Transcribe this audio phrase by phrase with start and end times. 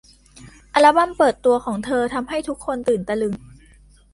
[0.73, 3.35] อัลบัมเปิดตัวของเธอทำให้ทุกคนตื่นตะลึง